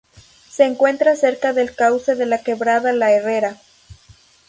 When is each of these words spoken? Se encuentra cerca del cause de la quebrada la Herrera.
Se 0.49 0.63
encuentra 0.63 1.15
cerca 1.15 1.53
del 1.53 1.75
cause 1.75 2.15
de 2.15 2.25
la 2.25 2.39
quebrada 2.41 2.91
la 2.91 3.11
Herrera. 3.11 3.57